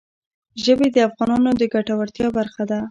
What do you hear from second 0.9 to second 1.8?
د افغانانو د